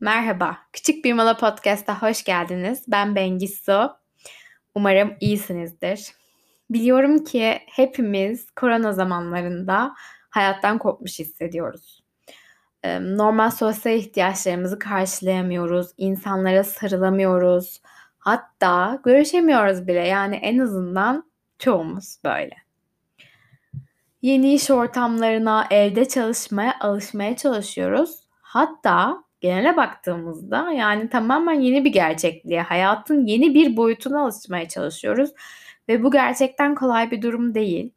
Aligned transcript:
Merhaba, 0.00 0.58
Küçük 0.72 1.04
Bir 1.04 1.12
Mola 1.12 1.36
Podcast'a 1.36 2.02
hoş 2.02 2.24
geldiniz. 2.24 2.84
Ben 2.88 3.16
Bengisu. 3.16 3.90
Umarım 4.74 5.16
iyisinizdir. 5.20 6.12
Biliyorum 6.70 7.24
ki 7.24 7.58
hepimiz 7.66 8.50
korona 8.50 8.92
zamanlarında 8.92 9.94
hayattan 10.30 10.78
kopmuş 10.78 11.18
hissediyoruz. 11.18 12.02
Normal 13.00 13.50
sosyal 13.50 13.96
ihtiyaçlarımızı 13.96 14.78
karşılayamıyoruz, 14.78 15.90
insanlara 15.96 16.64
sarılamıyoruz, 16.64 17.82
hatta 18.18 19.00
görüşemiyoruz 19.04 19.86
bile. 19.86 20.06
Yani 20.06 20.36
en 20.36 20.58
azından 20.58 21.30
çoğumuz 21.58 22.18
böyle. 22.24 22.56
Yeni 24.22 24.54
iş 24.54 24.70
ortamlarına, 24.70 25.66
evde 25.70 26.08
çalışmaya 26.08 26.76
alışmaya 26.80 27.36
çalışıyoruz. 27.36 28.20
Hatta 28.40 29.25
genele 29.46 29.76
baktığımızda 29.76 30.72
yani 30.72 31.10
tamamen 31.10 31.60
yeni 31.60 31.84
bir 31.84 31.92
gerçekliğe, 31.92 32.62
hayatın 32.62 33.26
yeni 33.26 33.54
bir 33.54 33.76
boyutuna 33.76 34.22
alışmaya 34.22 34.68
çalışıyoruz 34.68 35.30
ve 35.88 36.02
bu 36.02 36.10
gerçekten 36.10 36.74
kolay 36.74 37.10
bir 37.10 37.22
durum 37.22 37.54
değil. 37.54 37.92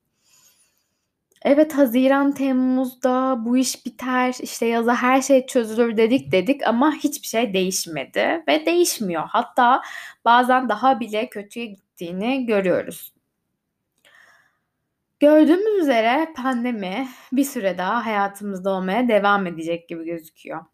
Evet 1.42 1.74
Haziran, 1.74 2.32
Temmuz'da 2.32 3.38
bu 3.46 3.58
iş 3.58 3.86
biter, 3.86 4.36
işte 4.42 4.66
yaza 4.66 4.96
her 4.96 5.22
şey 5.22 5.46
çözülür 5.46 5.98
dedik 5.98 6.32
dedik 6.32 6.68
ama 6.68 6.96
hiçbir 6.96 7.28
şey 7.28 7.54
değişmedi 7.54 8.44
ve 8.48 8.66
değişmiyor. 8.66 9.24
Hatta 9.28 9.82
bazen 10.26 10.70
daha 10.70 11.00
bile 11.00 11.30
kötüye 11.30 11.66
gittiğini 11.66 12.46
görüyoruz. 12.46 13.14
Gördüğümüz 15.20 15.84
üzere 15.84 16.28
pandemi 16.36 17.08
bir 17.32 17.44
süre 17.44 17.78
daha 17.78 18.06
hayatımızda 18.06 18.70
olmaya 18.70 19.08
devam 19.08 19.48
edecek 19.48 19.90
gibi 19.90 20.06
gözüküyor. 20.06 20.66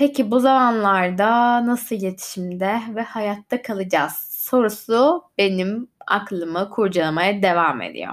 Peki 0.00 0.30
bu 0.30 0.40
zamanlarda 0.40 1.66
nasıl 1.66 1.96
iletişimde 1.96 2.80
ve 2.94 3.02
hayatta 3.02 3.62
kalacağız 3.62 4.12
sorusu 4.30 5.24
benim 5.38 5.88
aklımı 6.06 6.70
kurcalamaya 6.70 7.42
devam 7.42 7.82
ediyor. 7.82 8.12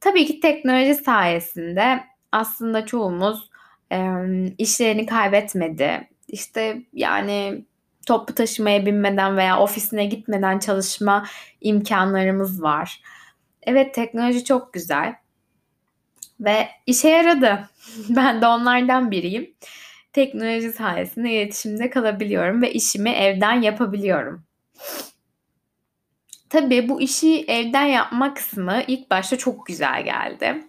Tabii 0.00 0.26
ki 0.26 0.40
teknoloji 0.40 0.94
sayesinde 0.94 2.04
aslında 2.32 2.86
çoğumuz 2.86 3.50
e, 3.92 3.98
işlerini 4.58 5.06
kaybetmedi. 5.06 6.08
İşte 6.28 6.82
yani 6.92 7.64
toplu 8.06 8.34
taşımaya 8.34 8.86
binmeden 8.86 9.36
veya 9.36 9.60
ofisine 9.60 10.06
gitmeden 10.06 10.58
çalışma 10.58 11.26
imkanlarımız 11.60 12.62
var. 12.62 13.02
Evet 13.62 13.94
teknoloji 13.94 14.44
çok 14.44 14.72
güzel 14.72 15.14
ve 16.40 16.68
işe 16.86 17.08
yaradı. 17.08 17.68
ben 18.08 18.42
de 18.42 18.46
onlardan 18.46 19.10
biriyim 19.10 19.54
teknoloji 20.12 20.72
sayesinde 20.72 21.30
iletişimde 21.30 21.90
kalabiliyorum 21.90 22.62
ve 22.62 22.72
işimi 22.72 23.10
evden 23.10 23.62
yapabiliyorum. 23.62 24.44
Tabii 26.50 26.88
bu 26.88 27.00
işi 27.00 27.44
evden 27.48 27.84
yapma 27.84 28.34
kısmı 28.34 28.82
ilk 28.86 29.10
başta 29.10 29.38
çok 29.38 29.66
güzel 29.66 30.04
geldi. 30.04 30.64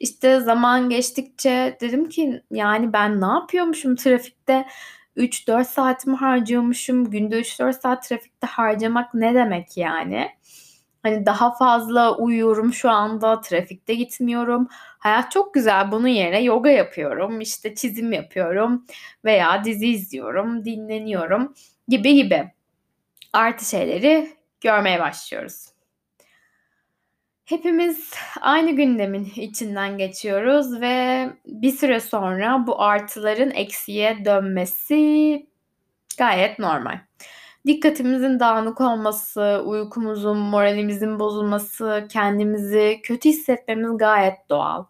İşte 0.00 0.40
zaman 0.40 0.88
geçtikçe 0.88 1.76
dedim 1.80 2.08
ki 2.08 2.42
yani 2.50 2.92
ben 2.92 3.20
ne 3.20 3.26
yapıyormuşum 3.26 3.96
trafikte 3.96 4.66
3-4 5.16 5.64
saatimi 5.64 6.16
harcıyormuşum. 6.16 7.10
Günde 7.10 7.40
3-4 7.40 7.80
saat 7.80 8.08
trafikte 8.08 8.46
harcamak 8.46 9.14
ne 9.14 9.34
demek 9.34 9.76
yani? 9.76 10.28
Hani 11.06 11.26
daha 11.26 11.54
fazla 11.54 12.16
uyuyorum 12.16 12.72
şu 12.72 12.90
anda, 12.90 13.40
trafikte 13.40 13.94
gitmiyorum. 13.94 14.68
Hayat 14.98 15.30
çok 15.30 15.54
güzel. 15.54 15.92
Bunun 15.92 16.08
yerine 16.08 16.42
yoga 16.42 16.70
yapıyorum, 16.70 17.40
işte 17.40 17.74
çizim 17.74 18.12
yapıyorum 18.12 18.86
veya 19.24 19.64
dizi 19.64 19.88
izliyorum, 19.88 20.64
dinleniyorum 20.64 21.54
gibi 21.88 22.14
gibi. 22.14 22.52
Artı 23.32 23.68
şeyleri 23.68 24.30
görmeye 24.60 25.00
başlıyoruz. 25.00 25.66
Hepimiz 27.44 28.14
aynı 28.40 28.70
gündemin 28.70 29.32
içinden 29.36 29.98
geçiyoruz 29.98 30.80
ve 30.80 31.26
bir 31.46 31.72
süre 31.72 32.00
sonra 32.00 32.66
bu 32.66 32.82
artıların 32.82 33.50
eksiye 33.50 34.24
dönmesi 34.24 35.46
gayet 36.18 36.58
normal 36.58 36.98
dikkatimizin 37.66 38.40
dağınık 38.40 38.80
olması, 38.80 39.62
uykumuzun, 39.66 40.38
moralimizin 40.38 41.18
bozulması, 41.18 42.06
kendimizi 42.10 43.00
kötü 43.02 43.28
hissetmemiz 43.28 43.98
gayet 43.98 44.48
doğal. 44.50 44.84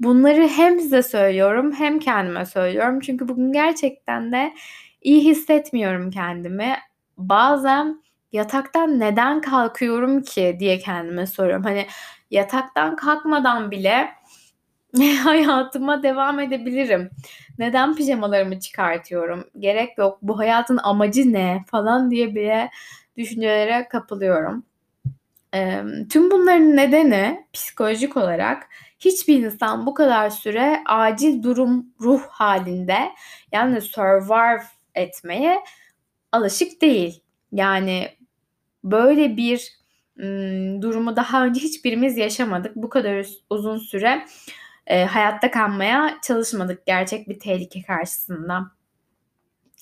Bunları 0.00 0.48
hem 0.48 0.80
size 0.80 1.02
söylüyorum 1.02 1.72
hem 1.72 1.98
kendime 1.98 2.46
söylüyorum. 2.46 3.00
Çünkü 3.00 3.28
bugün 3.28 3.52
gerçekten 3.52 4.32
de 4.32 4.54
iyi 5.02 5.24
hissetmiyorum 5.24 6.10
kendimi. 6.10 6.76
Bazen 7.18 8.02
yataktan 8.32 9.00
neden 9.00 9.40
kalkıyorum 9.40 10.22
ki 10.22 10.56
diye 10.60 10.78
kendime 10.78 11.26
soruyorum. 11.26 11.64
Hani 11.64 11.86
yataktan 12.30 12.96
kalkmadan 12.96 13.70
bile 13.70 14.08
hayatıma 15.24 16.02
devam 16.02 16.40
edebilirim. 16.40 17.10
Neden 17.58 17.96
pijamalarımı 17.96 18.60
çıkartıyorum? 18.60 19.44
Gerek 19.58 19.98
yok. 19.98 20.18
Bu 20.22 20.38
hayatın 20.38 20.80
amacı 20.82 21.32
ne? 21.32 21.64
Falan 21.70 22.10
diye 22.10 22.34
bile 22.34 22.70
düşüncelere 23.16 23.88
kapılıyorum. 23.88 24.64
E, 25.54 25.82
tüm 26.10 26.30
bunların 26.30 26.76
nedeni 26.76 27.46
psikolojik 27.52 28.16
olarak 28.16 28.68
hiçbir 29.00 29.44
insan 29.44 29.86
bu 29.86 29.94
kadar 29.94 30.30
süre 30.30 30.82
acil 30.86 31.42
durum 31.42 31.86
ruh 32.00 32.22
halinde 32.28 32.98
yani 33.52 33.80
survive 33.80 34.62
etmeye 34.94 35.58
alışık 36.32 36.82
değil. 36.82 37.22
Yani 37.52 38.08
böyle 38.84 39.36
bir 39.36 39.72
ım, 40.20 40.82
durumu 40.82 41.16
daha 41.16 41.44
önce 41.44 41.60
hiçbirimiz 41.60 42.16
yaşamadık. 42.16 42.76
Bu 42.76 42.88
kadar 42.88 43.26
uzun 43.50 43.78
süre 43.78 44.26
e, 44.86 45.04
hayatta 45.04 45.50
kalmaya 45.50 46.18
çalışmadık 46.22 46.86
gerçek 46.86 47.28
bir 47.28 47.38
tehlike 47.38 47.82
karşısında. 47.82 48.70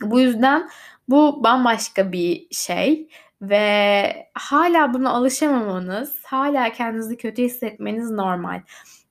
Bu 0.02 0.20
yüzden 0.20 0.70
bu 1.08 1.44
bambaşka 1.44 2.12
bir 2.12 2.46
şey 2.50 3.08
ve 3.42 4.30
hala 4.34 4.94
buna 4.94 5.10
alışamamanız, 5.10 6.24
hala 6.24 6.72
kendinizi 6.72 7.16
kötü 7.16 7.42
hissetmeniz 7.42 8.10
normal. 8.10 8.62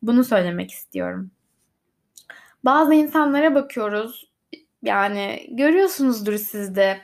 Bunu 0.02 0.24
söylemek 0.24 0.72
istiyorum. 0.72 1.32
Bazı 2.66 2.94
insanlara 2.94 3.56
bakıyoruz. 3.56 4.32
Yani 4.84 5.48
görüyorsunuzdur 5.50 6.38
siz 6.38 6.76
de 6.76 7.02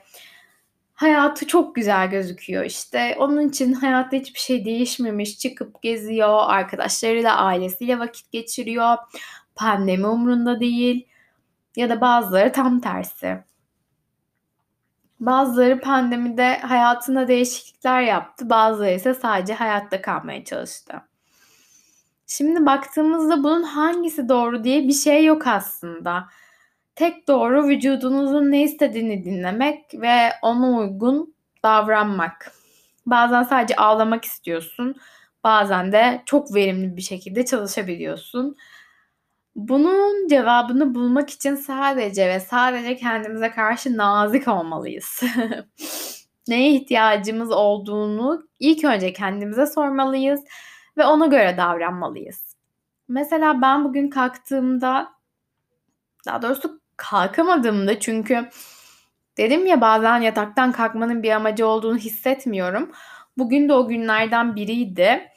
hayatı 0.99 1.47
çok 1.47 1.75
güzel 1.75 2.09
gözüküyor 2.09 2.63
işte. 2.65 3.15
Onun 3.19 3.49
için 3.49 3.73
hayatta 3.73 4.17
hiçbir 4.17 4.39
şey 4.39 4.65
değişmemiş. 4.65 5.39
Çıkıp 5.39 5.81
geziyor, 5.81 6.39
arkadaşlarıyla, 6.47 7.35
ailesiyle 7.37 7.99
vakit 7.99 8.31
geçiriyor. 8.31 8.97
Pandemi 9.55 10.07
umrunda 10.07 10.59
değil. 10.59 11.07
Ya 11.75 11.89
da 11.89 12.01
bazıları 12.01 12.51
tam 12.51 12.79
tersi. 12.79 13.43
Bazıları 15.19 15.79
pandemide 15.79 16.57
hayatında 16.57 17.27
değişiklikler 17.27 18.01
yaptı. 18.01 18.49
Bazıları 18.49 18.91
ise 18.91 19.13
sadece 19.13 19.53
hayatta 19.53 20.01
kalmaya 20.01 20.45
çalıştı. 20.45 21.01
Şimdi 22.27 22.65
baktığımızda 22.65 23.43
bunun 23.43 23.63
hangisi 23.63 24.29
doğru 24.29 24.63
diye 24.63 24.87
bir 24.87 24.93
şey 24.93 25.25
yok 25.25 25.47
aslında. 25.47 26.29
Tek 26.99 27.27
doğru 27.27 27.67
vücudunuzun 27.67 28.51
ne 28.51 28.63
istediğini 28.63 29.23
dinlemek 29.23 29.85
ve 29.93 30.31
ona 30.41 30.77
uygun 30.77 31.35
davranmak. 31.63 32.51
Bazen 33.05 33.43
sadece 33.43 33.75
ağlamak 33.75 34.25
istiyorsun. 34.25 34.95
Bazen 35.43 35.91
de 35.91 36.21
çok 36.25 36.55
verimli 36.55 36.97
bir 36.97 37.01
şekilde 37.01 37.45
çalışabiliyorsun. 37.45 38.57
Bunun 39.55 40.27
cevabını 40.27 40.95
bulmak 40.95 41.29
için 41.29 41.55
sadece 41.55 42.27
ve 42.27 42.39
sadece 42.39 42.95
kendimize 42.95 43.51
karşı 43.51 43.97
nazik 43.97 44.47
olmalıyız. 44.47 45.23
Neye 46.47 46.73
ihtiyacımız 46.73 47.51
olduğunu 47.51 48.47
ilk 48.59 48.83
önce 48.83 49.13
kendimize 49.13 49.65
sormalıyız 49.65 50.41
ve 50.97 51.05
ona 51.05 51.25
göre 51.25 51.57
davranmalıyız. 51.57 52.55
Mesela 53.07 53.61
ben 53.61 53.83
bugün 53.83 54.09
kalktığımda 54.09 55.09
daha 56.25 56.41
doğrusu 56.41 56.79
kalkamadığımda 56.99 57.99
çünkü 57.99 58.49
dedim 59.37 59.65
ya 59.65 59.81
bazen 59.81 60.19
yataktan 60.21 60.71
kalkmanın 60.71 61.23
bir 61.23 61.31
amacı 61.31 61.67
olduğunu 61.67 61.97
hissetmiyorum. 61.97 62.91
Bugün 63.37 63.69
de 63.69 63.73
o 63.73 63.87
günlerden 63.87 64.55
biriydi. 64.55 65.29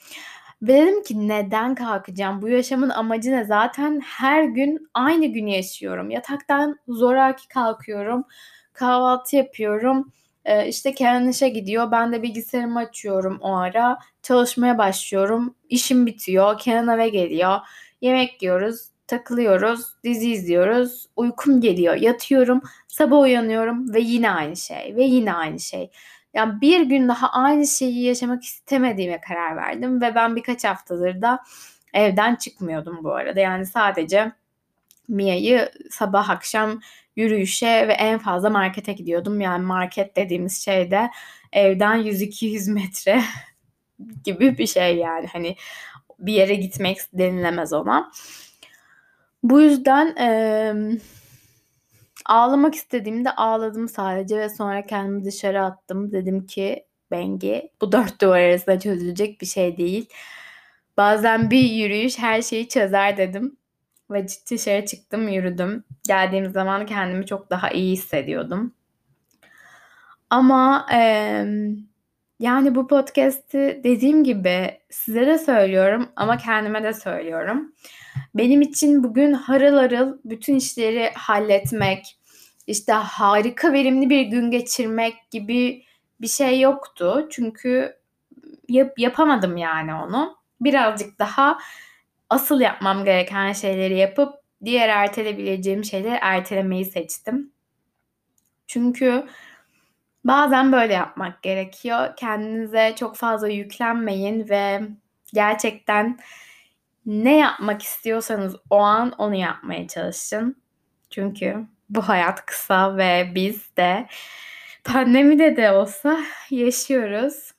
Ve 0.63 0.83
dedim 0.83 1.03
ki 1.03 1.29
neden 1.29 1.75
kalkacağım? 1.75 2.43
Bu 2.43 2.49
yaşamın 2.49 2.91
amacı 2.91 3.33
ne? 3.33 3.45
Zaten 3.45 4.01
her 4.05 4.45
gün 4.45 4.89
aynı 4.95 5.27
gün 5.27 5.47
yaşıyorum. 5.47 6.11
Yataktan 6.11 6.79
zoraki 6.89 7.49
kalkıyorum. 7.49 8.25
Kahvaltı 8.73 9.37
yapıyorum. 9.37 10.13
Ee, 10.45 10.69
işte 10.69 10.95
Kenan 10.95 11.29
işe 11.29 11.49
gidiyor. 11.49 11.91
Ben 11.91 12.13
de 12.13 12.23
bilgisayarımı 12.23 12.79
açıyorum 12.79 13.39
o 13.41 13.57
ara. 13.57 13.99
Çalışmaya 14.23 14.79
başlıyorum. 14.79 15.55
İşim 15.69 16.07
bitiyor. 16.07 16.59
Kenan 16.59 16.89
eve 16.89 17.09
geliyor. 17.09 17.59
Yemek 18.01 18.43
yiyoruz 18.43 18.92
takılıyoruz, 19.07 19.87
dizi 20.05 20.33
izliyoruz, 20.33 21.09
uykum 21.17 21.61
geliyor, 21.61 21.95
yatıyorum, 21.95 22.61
sabah 22.89 23.21
uyanıyorum 23.21 23.95
ve 23.95 24.01
yine 24.01 24.31
aynı 24.31 24.57
şey 24.57 24.97
ve 24.97 25.05
yine 25.05 25.35
aynı 25.35 25.61
şey. 25.61 25.91
Yani 26.35 26.61
bir 26.61 26.81
gün 26.81 27.09
daha 27.09 27.33
aynı 27.33 27.67
şeyi 27.67 28.03
yaşamak 28.05 28.45
istemediğime 28.45 29.21
karar 29.21 29.57
verdim 29.57 30.01
ve 30.01 30.15
ben 30.15 30.37
birkaç 30.37 30.65
haftadır 30.65 31.23
da 31.23 31.43
evden 31.95 32.35
çıkmıyordum 32.35 33.05
bu 33.05 33.15
arada. 33.15 33.41
Yani 33.41 33.67
sadece 33.67 34.33
Mia'yı 35.09 35.71
sabah 35.91 36.31
akşam 36.31 36.81
yürüyüşe 37.17 37.89
ve 37.89 37.93
en 37.93 38.19
fazla 38.19 38.51
markete 38.51 38.93
gidiyordum. 38.93 39.41
Yani 39.41 39.65
market 39.65 40.17
dediğimiz 40.17 40.65
şey 40.65 40.91
de 40.91 41.11
evden 41.53 41.99
100-200 41.99 42.73
metre 42.73 43.23
gibi 44.25 44.59
bir 44.59 44.67
şey 44.67 44.97
yani. 44.97 45.27
Hani 45.27 45.57
bir 46.19 46.33
yere 46.33 46.55
gitmek 46.55 46.99
denilemez 47.13 47.73
ona. 47.73 48.11
Bu 49.43 49.61
yüzden 49.61 50.17
e, 50.17 51.01
ağlamak 52.27 52.75
istediğimde 52.75 53.31
ağladım 53.31 53.89
sadece 53.89 54.39
ve 54.39 54.49
sonra 54.49 54.83
kendimi 54.87 55.25
dışarı 55.25 55.65
attım. 55.65 56.13
Dedim 56.13 56.47
ki 56.47 56.87
Bengi 57.11 57.71
bu 57.81 57.93
dört 57.93 58.21
duvar 58.21 58.41
arasında 58.41 58.81
çözülecek 58.81 59.41
bir 59.41 59.47
şey 59.47 59.77
değil. 59.77 60.09
Bazen 60.97 61.51
bir 61.51 61.71
yürüyüş 61.71 62.19
her 62.19 62.43
şeyi 62.43 62.69
çözer 62.69 63.17
dedim. 63.17 63.57
Ve 64.11 64.27
dışarı 64.51 64.87
çıktım 64.87 65.29
yürüdüm. 65.29 65.85
Geldiğim 66.07 66.51
zaman 66.51 66.87
kendimi 66.87 67.27
çok 67.27 67.51
daha 67.51 67.71
iyi 67.71 67.93
hissediyordum. 67.93 68.75
Ama 70.31 70.87
e, 70.93 71.45
yani 72.43 72.75
bu 72.75 72.87
podcast'i 72.87 73.81
dediğim 73.85 74.25
gibi 74.25 74.79
size 74.91 75.27
de 75.27 75.39
söylüyorum 75.39 76.09
ama 76.17 76.37
kendime 76.37 76.83
de 76.83 76.93
söylüyorum. 76.93 77.73
Benim 78.35 78.61
için 78.63 79.05
bugün 79.05 79.33
harıl 79.33 79.77
harıl 79.77 80.19
bütün 80.25 80.55
işleri 80.55 81.11
halletmek, 81.15 82.19
işte 82.67 82.93
harika 82.93 83.73
verimli 83.73 84.11
bir 84.11 84.23
gün 84.23 84.51
geçirmek 84.51 85.15
gibi 85.31 85.85
bir 86.21 86.29
şey 86.29 86.61
yoktu. 86.61 87.29
Çünkü 87.31 87.97
yap, 88.69 88.99
yapamadım 88.99 89.57
yani 89.57 89.95
onu. 89.95 90.37
Birazcık 90.61 91.19
daha 91.19 91.59
asıl 92.31 92.61
yapmam 92.61 93.05
gereken 93.05 93.53
şeyleri 93.53 93.99
yapıp 93.99 94.35
diğer 94.65 94.89
erteleyebileceğim 94.89 95.85
şeyleri 95.85 96.19
ertelemeyi 96.21 96.85
seçtim. 96.85 97.53
Çünkü 98.67 99.27
bazen 100.25 100.73
böyle 100.73 100.93
yapmak 100.93 101.43
gerekiyor. 101.43 102.17
Kendinize 102.17 102.95
çok 102.97 103.17
fazla 103.17 103.49
yüklenmeyin 103.49 104.49
ve 104.49 104.81
gerçekten 105.35 106.19
ne 107.07 107.39
yapmak 107.39 107.83
istiyorsanız 107.83 108.57
o 108.71 108.77
an 108.77 109.13
onu 109.19 109.35
yapmaya 109.35 109.89
çalışın. 109.89 110.63
Çünkü 111.11 111.67
bu 111.91 112.09
hayat 112.09 112.47
kısa 112.47 112.97
ve 112.97 113.33
biz 113.35 113.77
de 113.77 114.07
pandemide 114.85 115.57
de 115.57 115.71
olsa 115.71 116.21
yaşıyoruz. 116.51 117.53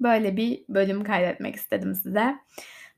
Böyle 0.00 0.36
bir 0.36 0.64
bölüm 0.68 1.04
kaydetmek 1.04 1.56
istedim 1.56 1.94
size. 1.94 2.38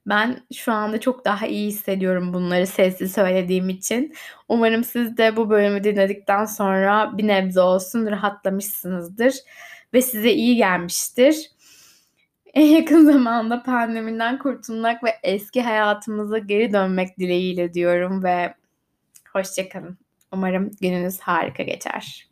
Ben 0.07 0.47
şu 0.55 0.73
anda 0.73 1.01
çok 1.01 1.25
daha 1.25 1.47
iyi 1.47 1.69
hissediyorum 1.69 2.35
bunları 2.35 2.67
sesli 2.67 3.09
söylediğim 3.09 3.69
için. 3.69 4.15
Umarım 4.49 4.85
siz 4.85 5.17
de 5.17 5.37
bu 5.37 5.51
bölümü 5.51 5.85
dinledikten 5.85 6.45
sonra 6.45 7.19
bir 7.19 7.27
nebze 7.27 7.61
olsun 7.61 8.07
rahatlamışsınızdır 8.07 9.35
ve 9.95 10.03
size 10.03 10.31
iyi 10.33 10.57
gelmiştir. 10.57 11.51
En 12.55 12.67
yakın 12.67 13.05
zamanda 13.13 13.63
pandemiden 13.63 14.39
kurtulmak 14.39 15.05
ve 15.05 15.11
eski 15.23 15.63
hayatımıza 15.63 16.39
geri 16.39 16.73
dönmek 16.73 17.19
dileğiyle 17.19 17.75
diyorum 17.75 18.25
ve 18.25 18.55
hoşçakalın. 19.33 19.99
Umarım 20.33 20.71
gününüz 20.81 21.21
harika 21.21 21.63
geçer. 21.63 22.29